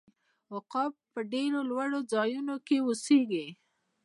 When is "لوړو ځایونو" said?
1.69-2.55